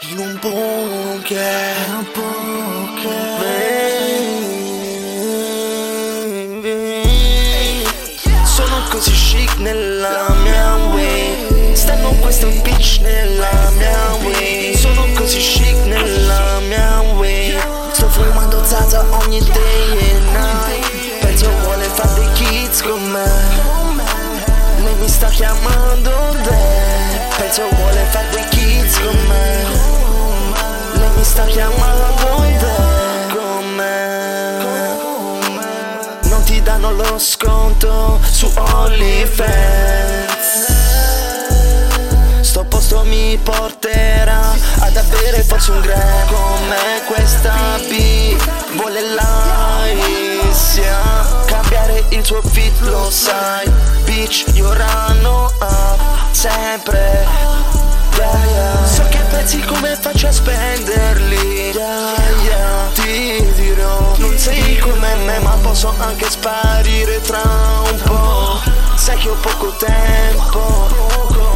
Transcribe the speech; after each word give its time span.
In 0.00 0.16
un 0.16 0.38
bunker. 0.40 1.76
In 1.88 1.94
un 1.94 2.06
bunker. 2.14 3.16
Sono 8.44 8.84
così 8.90 9.10
chic 9.10 9.56
nella 9.56 10.28
mia 10.44 10.76
way. 10.92 11.74
Stanno 11.74 12.10
questo 12.20 12.46
bitch 12.46 13.00
nella 13.00 13.70
mia 13.76 14.16
way. 14.22 14.76
Sono 14.76 15.04
così 15.16 15.38
chic 15.38 15.74
nella 15.86 16.60
mia 16.60 17.00
way. 17.16 17.58
Sto 17.90 18.08
fumando 18.08 18.64
zaza 18.64 19.04
ogni 19.10 19.40
day 19.40 20.12
and 20.14 20.30
night. 20.30 21.18
Penso 21.22 21.50
vuole 21.62 21.86
fare 21.86 22.14
dei 22.20 22.32
kids 22.34 22.82
con 22.82 23.02
me. 23.02 23.96
Lei 24.80 24.94
mi 24.94 25.08
sta 25.08 25.26
chiamando 25.26 26.27
danno 36.68 36.92
lo 36.92 37.18
sconto 37.18 38.20
su 38.30 38.46
OnlyFans. 38.54 39.46
Sto 42.40 42.64
posto 42.64 43.04
mi 43.04 43.38
porterà 43.42 44.54
ad 44.80 44.94
avere 44.94 45.42
forse 45.44 45.70
un 45.70 45.80
greco 45.80 46.36
come 46.36 47.00
questa 47.06 47.78
B. 47.88 48.36
Vuole 48.76 49.00
l'Aissia 49.14 50.26
Cambiare 51.46 52.04
il 52.10 52.22
suo 52.22 52.42
fit 52.42 52.78
lo 52.80 53.08
sai. 53.10 53.66
Bitch 54.04 54.44
io 54.52 54.70
rano 54.74 55.50
up 55.60 56.00
sempre. 56.32 57.26
Yeah, 58.14 58.44
yeah. 58.44 58.84
So 58.84 59.04
che 59.08 59.20
pensi 59.30 59.58
come 59.60 59.96
faccio 59.98 60.26
a 60.26 60.32
spenderli? 60.32 61.70
Yeah. 61.72 62.17
Sei 64.38 64.78
come 64.78 65.16
me 65.24 65.40
ma 65.40 65.58
posso 65.60 65.92
anche 65.98 66.30
sparire 66.30 67.20
tra 67.22 67.42
un 67.90 68.00
po' 68.04 68.60
Sai 68.94 69.16
che 69.18 69.30
ho 69.30 69.36
poco 69.40 69.74
tempo 69.76 70.86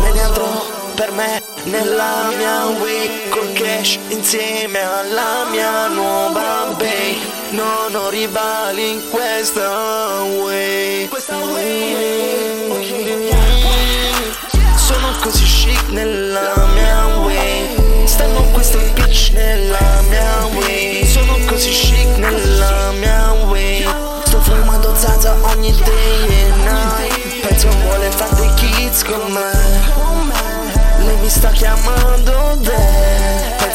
Me 0.01 0.11
ne 0.11 0.21
andrò 0.21 0.67
per 0.97 1.13
me 1.13 1.41
nella 1.63 2.33
mia 2.37 2.67
week 2.83 3.29
Col 3.29 3.53
cash 3.53 4.01
insieme 4.09 4.81
alla 4.81 5.47
mia 5.49 5.87
nuova 5.87 6.75
babe 6.77 7.19
Non 7.51 7.95
ho 7.95 8.09
rivali 8.11 8.91
in 8.95 9.09
questa 9.11 10.23
way 10.43 11.09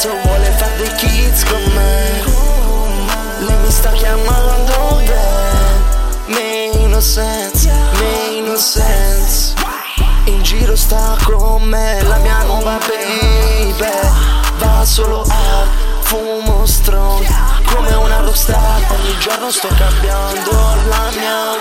Penso 0.08 0.22
vuole 0.25 0.52
fare 0.52 0.77
dei 0.77 0.95
kids 0.95 1.44
con 1.44 1.61
me. 1.75 2.23
Lei 3.39 3.58
mi 3.58 3.69
sta 3.69 3.91
chiamando 3.91 5.02
no 6.88 7.02
sense, 7.02 7.69
make 7.99 8.41
no 8.41 8.55
sense 8.55 9.53
in 10.25 10.41
giro 10.41 10.75
sta 10.75 11.17
con 11.23 11.61
me 11.64 12.02
la 12.03 12.17
mia 12.17 12.41
nuova 12.44 12.77
baby. 12.88 13.75
Va 14.59 14.86
solo 14.86 15.23
a 15.27 15.66
fumo 15.99 16.66
strong 16.66 17.27
Come 17.65 17.93
una 17.93 18.21
rockstar. 18.21 18.82
Ogni 18.89 19.17
giorno 19.20 19.52
sto 19.52 19.67
cambiando 19.77 20.52
la 20.87 21.11
mia 21.15 21.57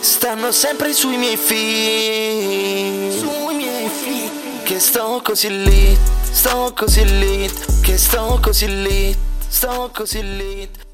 Stanno 0.00 0.52
sempre 0.52 0.92
sui 0.92 1.16
miei 1.16 1.36
feet 1.36 3.18
Sui 3.18 3.54
miei 3.54 3.88
feet 3.88 4.62
Che 4.64 4.78
sto 4.78 5.20
così 5.22 5.48
lit 5.64 5.98
Sto 6.30 6.72
così 6.74 7.04
lit 7.18 7.80
Che 7.82 7.96
sto 7.96 8.38
così 8.42 8.82
lit 8.82 9.16
Sto 9.48 9.90
così 9.92 10.22
lit 10.36 10.87